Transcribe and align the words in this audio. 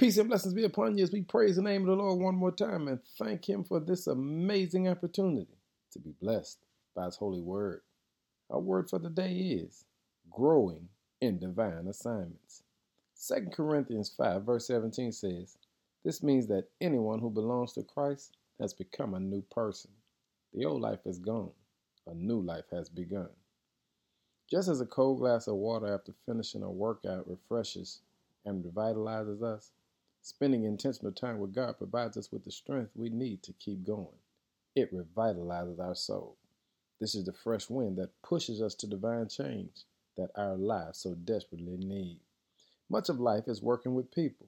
Peace 0.00 0.16
and 0.16 0.30
blessings 0.30 0.54
be 0.54 0.64
upon 0.64 0.96
you 0.96 1.04
as 1.04 1.12
we 1.12 1.20
praise 1.20 1.56
the 1.56 1.62
name 1.62 1.82
of 1.82 1.88
the 1.88 2.02
Lord 2.02 2.20
one 2.20 2.34
more 2.34 2.50
time 2.50 2.88
and 2.88 3.00
thank 3.18 3.46
Him 3.46 3.62
for 3.62 3.78
this 3.78 4.06
amazing 4.06 4.88
opportunity 4.88 5.58
to 5.92 5.98
be 5.98 6.14
blessed 6.22 6.58
by 6.96 7.04
His 7.04 7.16
holy 7.16 7.42
word. 7.42 7.82
Our 8.48 8.60
word 8.60 8.88
for 8.88 8.98
the 8.98 9.10
day 9.10 9.30
is 9.30 9.84
growing 10.30 10.88
in 11.20 11.38
divine 11.38 11.86
assignments. 11.86 12.62
2 13.28 13.48
Corinthians 13.52 14.10
5, 14.16 14.42
verse 14.42 14.66
17 14.68 15.12
says, 15.12 15.58
This 16.02 16.22
means 16.22 16.46
that 16.46 16.70
anyone 16.80 17.18
who 17.18 17.28
belongs 17.28 17.74
to 17.74 17.82
Christ 17.82 18.38
has 18.58 18.72
become 18.72 19.12
a 19.12 19.20
new 19.20 19.42
person. 19.50 19.90
The 20.54 20.64
old 20.64 20.80
life 20.80 21.00
is 21.04 21.18
gone, 21.18 21.52
a 22.06 22.14
new 22.14 22.40
life 22.40 22.70
has 22.72 22.88
begun. 22.88 23.28
Just 24.50 24.70
as 24.70 24.80
a 24.80 24.86
cold 24.86 25.18
glass 25.18 25.46
of 25.46 25.56
water 25.56 25.92
after 25.92 26.14
finishing 26.24 26.62
a 26.62 26.70
workout 26.70 27.28
refreshes 27.28 28.00
and 28.46 28.64
revitalizes 28.64 29.42
us, 29.42 29.72
Spending 30.22 30.64
intentional 30.64 31.12
time 31.12 31.38
with 31.38 31.54
God 31.54 31.78
provides 31.78 32.16
us 32.16 32.30
with 32.30 32.44
the 32.44 32.52
strength 32.52 32.90
we 32.94 33.08
need 33.08 33.42
to 33.42 33.54
keep 33.54 33.84
going. 33.84 34.18
It 34.76 34.94
revitalizes 34.94 35.80
our 35.80 35.94
soul. 35.94 36.36
This 37.00 37.14
is 37.14 37.24
the 37.24 37.32
fresh 37.32 37.70
wind 37.70 37.96
that 37.96 38.20
pushes 38.22 38.60
us 38.60 38.74
to 38.76 38.86
divine 38.86 39.28
change 39.28 39.84
that 40.16 40.30
our 40.36 40.56
lives 40.56 40.98
so 40.98 41.14
desperately 41.14 41.78
need. 41.78 42.20
Much 42.90 43.08
of 43.08 43.18
life 43.18 43.44
is 43.48 43.62
working 43.62 43.94
with 43.94 44.14
people, 44.14 44.46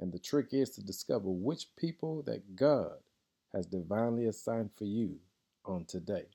and 0.00 0.12
the 0.12 0.18
trick 0.18 0.48
is 0.52 0.70
to 0.70 0.82
discover 0.82 1.28
which 1.30 1.68
people 1.76 2.22
that 2.22 2.56
God 2.56 2.96
has 3.54 3.66
divinely 3.66 4.26
assigned 4.26 4.70
for 4.76 4.84
you 4.84 5.20
on 5.64 5.84
today. 5.84 6.26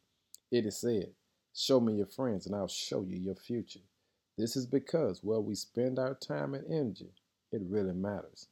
It 0.52 0.66
is 0.66 0.80
said, 0.80 1.12
Show 1.54 1.81
me 1.81 1.95
your 1.95 2.06
friends, 2.06 2.45
and 2.45 2.56
I'll 2.56 2.67
show 2.67 3.02
you 3.02 3.17
your 3.17 3.36
future. 3.36 3.81
This 4.38 4.56
is 4.56 4.66
because 4.66 5.23
where 5.23 5.42
we 5.42 5.56
spend 5.56 6.00
our 6.00 6.14
time 6.14 6.54
and 6.54 6.66
energy, 6.72 7.12
it 7.52 7.62
really 7.67 7.94
matters. 7.94 8.48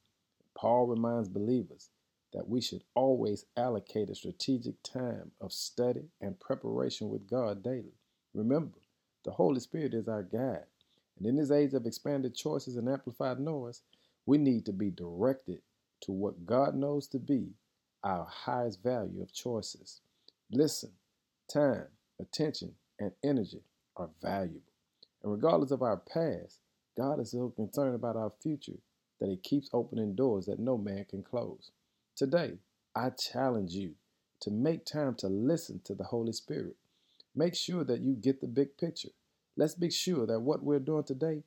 Paul 0.56 0.88
reminds 0.88 1.30
believers 1.30 1.90
that 2.34 2.48
we 2.48 2.62
should 2.62 2.84
always 2.96 3.46
allocate 3.56 4.10
a 4.10 4.16
strategic 4.16 4.82
time 4.84 5.32
of 5.40 5.54
study 5.54 6.06
and 6.22 6.40
preparation 6.40 7.10
with 7.10 7.30
God 7.30 7.64
daily. 7.64 7.94
Remember, 8.34 8.78
the 9.24 9.32
Holy 9.32 9.60
Spirit 9.60 9.94
is 9.94 10.08
our 10.08 10.24
guide. 10.24 10.66
And 11.18 11.26
in 11.26 11.38
this 11.38 11.52
age 11.52 11.74
of 11.74 11.86
expanded 11.86 12.36
choices 12.36 12.76
and 12.76 12.90
amplified 12.90 13.40
noise, 13.40 13.82
we 14.26 14.38
need 14.38 14.66
to 14.66 14.74
be 14.74 14.90
directed 14.90 15.62
to 16.02 16.12
what 16.12 16.46
God 16.46 16.76
knows 16.76 17.08
to 17.08 17.20
be 17.20 17.50
our 18.04 18.26
highest 18.26 18.84
value 18.84 19.22
of 19.22 19.34
choices. 19.34 20.02
Listen, 20.52 20.92
time, 21.52 21.88
attention, 22.20 22.74
and 23.00 23.12
energy 23.24 23.64
are 23.96 24.10
valuable. 24.22 24.62
And 25.24 25.32
regardless 25.32 25.72
of 25.72 25.82
our 25.82 25.98
past, 25.98 26.60
God 26.98 27.20
is 27.20 27.32
so 27.32 27.50
concerned 27.56 27.96
about 27.96 28.16
our 28.16 28.32
future 28.42 28.80
that 29.20 29.30
He 29.30 29.38
keeps 29.38 29.70
opening 29.74 30.16
doors 30.16 30.46
that 30.46 30.60
no 30.60 30.78
man 30.78 31.06
can 31.10 31.24
close. 31.24 31.72
Today, 32.16 32.54
I 32.96 33.10
challenge 33.10 33.74
you 33.74 33.96
to 34.42 34.52
make 34.52 34.86
time 34.86 35.16
to 35.16 35.28
listen 35.28 35.82
to 35.86 35.96
the 35.96 36.04
Holy 36.04 36.34
Spirit. 36.34 36.76
Make 37.36 37.56
sure 37.56 37.84
that 37.84 38.02
you 38.02 38.14
get 38.14 38.42
the 38.42 38.48
big 38.48 38.78
picture. 38.78 39.10
Let's 39.58 39.76
be 39.76 39.90
sure 39.90 40.26
that 40.26 40.40
what 40.42 40.64
we're 40.64 40.80
doing 40.80 41.04
today 41.04 41.44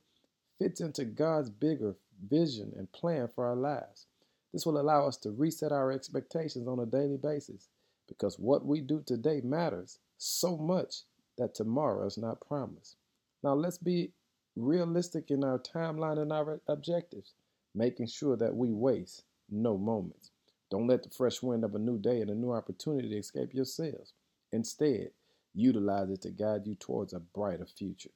fits 0.59 0.81
into 0.81 1.05
God's 1.05 1.51
bigger 1.51 1.95
vision 2.29 2.73
and 2.77 2.91
plan 2.93 3.29
for 3.35 3.47
our 3.47 3.57
lives. 3.57 4.07
This 4.53 4.67
will 4.67 4.81
allow 4.81 5.07
us 5.07 5.17
to 5.19 5.31
reset 5.31 5.73
our 5.73 5.93
expectations 5.93 6.67
on 6.67 6.79
a 6.81 6.87
daily 6.87 7.17
basis 7.17 7.69
because 8.09 8.39
what 8.39 8.65
we 8.65 8.81
do 8.81 9.03
today 9.07 9.41
matters 9.43 9.99
so 10.17 10.57
much 10.57 11.03
that 11.37 11.55
tomorrow 11.55 12.07
is 12.07 12.19
not 12.19 12.47
promised. 12.47 12.97
Now, 13.43 13.55
let's 13.55 13.79
be 13.79 14.13
realistic 14.57 15.31
in 15.31 15.45
our 15.45 15.59
timeline 15.59 16.19
and 16.21 16.33
our 16.33 16.61
objectives 16.67 17.35
making 17.75 18.07
sure 18.07 18.37
that 18.37 18.55
we 18.55 18.73
waste 18.73 19.25
no 19.51 19.77
moments. 19.77 20.31
Don't 20.71 20.87
let 20.87 21.03
the 21.03 21.11
fresh 21.11 21.43
wind 21.43 21.65
of 21.65 21.75
a 21.75 21.79
new 21.79 21.99
day 21.99 22.21
and 22.21 22.31
a 22.31 22.35
new 22.35 22.53
opportunity 22.53 23.17
escape 23.17 23.55
your 23.55 23.65
sails. 23.65 24.13
Instead, 24.53 25.11
utilize 25.55 26.11
it 26.11 26.23
to 26.23 26.31
guide 26.31 26.67
you 26.67 26.75
towards 26.75 27.13
a 27.13 27.21
brighter 27.21 27.67
future. 27.67 28.11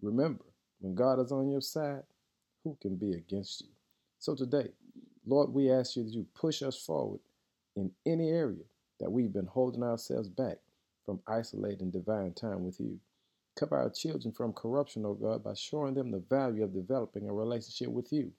Remember, 0.00 0.44
when 0.80 0.94
God 0.94 1.20
is 1.20 1.30
on 1.30 1.48
your 1.48 1.60
side, 1.60 2.02
who 2.64 2.76
can 2.80 2.96
be 2.96 3.12
against 3.12 3.60
you? 3.60 3.68
So 4.18 4.34
today, 4.34 4.68
Lord, 5.26 5.52
we 5.52 5.70
ask 5.70 5.96
you 5.96 6.04
that 6.04 6.12
you 6.12 6.26
push 6.34 6.62
us 6.62 6.76
forward 6.76 7.20
in 7.76 7.90
any 8.04 8.30
area 8.30 8.64
that 9.00 9.10
we've 9.10 9.32
been 9.32 9.46
holding 9.46 9.82
ourselves 9.82 10.28
back 10.28 10.58
from 11.04 11.20
isolating 11.26 11.90
divine 11.90 12.32
time 12.32 12.64
with 12.64 12.78
you. 12.80 12.98
Cover 13.58 13.76
our 13.76 13.90
children 13.90 14.32
from 14.32 14.52
corruption, 14.52 15.04
O 15.04 15.10
oh 15.10 15.14
God, 15.14 15.44
by 15.44 15.54
showing 15.54 15.94
them 15.94 16.10
the 16.10 16.22
value 16.30 16.64
of 16.64 16.74
developing 16.74 17.28
a 17.28 17.32
relationship 17.32 17.88
with 17.88 18.12
you. 18.12 18.32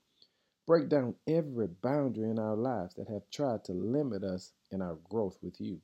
Break 0.65 0.87
down 0.87 1.15
every 1.27 1.67
boundary 1.67 2.29
in 2.29 2.39
our 2.39 2.55
lives 2.55 2.95
that 2.95 3.09
have 3.09 3.29
tried 3.29 3.65
to 3.65 3.73
limit 3.73 4.23
us 4.23 4.53
in 4.71 4.81
our 4.81 4.95
growth 5.09 5.37
with 5.41 5.59
you. 5.59 5.81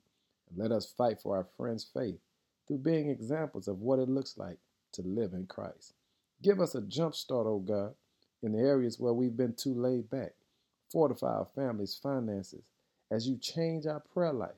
And 0.50 0.57
let 0.57 0.72
us 0.72 0.85
fight 0.85 1.19
for 1.19 1.35
our 1.35 1.47
friends' 1.57 1.84
faith 1.94 2.19
through 2.66 2.78
being 2.78 3.09
examples 3.09 3.67
of 3.67 3.81
what 3.81 4.00
it 4.00 4.07
looks 4.07 4.38
like 4.38 4.57
to 4.94 5.01
live 5.01 5.34
in 5.34 5.47
Christ. 5.47 5.95
Give 6.41 6.62
us 6.62 6.75
a 6.75 6.81
jump 6.81 7.13
start, 7.13 7.45
O 7.45 7.56
oh 7.56 7.59
God, 7.59 7.94
in 8.41 8.53
the 8.53 8.59
areas 8.59 8.97
where 8.97 9.12
we've 9.12 9.35
been 9.35 9.53
too 9.53 9.73
laid 9.73 10.09
back. 10.09 10.31
Fortify 10.90 11.28
our 11.28 11.47
families' 11.53 12.00
finances 12.01 12.63
as 13.11 13.28
you 13.28 13.38
change 13.38 13.85
our 13.85 14.00
prayer 14.00 14.31
life 14.31 14.51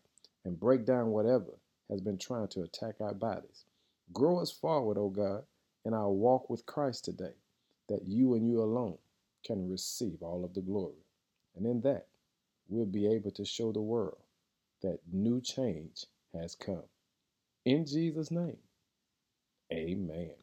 and 0.46 0.60
break 0.60 0.86
down 0.86 1.08
whatever 1.08 1.58
has 1.90 2.00
been 2.00 2.20
trying 2.20 2.48
to 2.50 2.62
attack 2.62 2.96
our 3.02 3.16
bodies. 3.16 3.66
Grow 4.14 4.40
us 4.40 4.52
forward, 4.52 5.00
O 5.00 5.06
oh 5.06 5.10
God, 5.10 5.44
in 5.84 5.96
our 5.96 6.12
walk 6.12 6.48
with 6.48 6.68
Christ 6.68 7.06
today, 7.06 7.34
that 7.90 8.08
you 8.08 8.36
and 8.36 8.48
you 8.48 8.62
alone 8.62 8.98
can 9.46 9.70
receive 9.70 10.22
all 10.22 10.46
of 10.46 10.54
the 10.54 10.62
glory. 10.62 11.06
And 11.56 11.66
in 11.66 11.82
that, 11.82 12.08
we'll 12.70 12.86
be 12.86 13.08
able 13.14 13.32
to 13.32 13.46
show 13.46 13.72
the 13.72 13.82
world 13.82 14.24
that 14.82 15.00
new 15.12 15.42
change 15.42 16.06
has 16.34 16.56
come. 16.56 16.84
In 17.66 17.86
Jesus' 17.86 18.32
name, 18.32 18.58
amen. 19.74 20.34